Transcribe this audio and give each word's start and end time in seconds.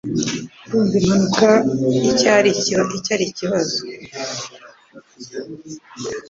Urumva 0.73 0.95
impamvu 0.99 1.85
iki 2.11 2.27
ari 2.35 3.23
ikibazo? 3.29 3.79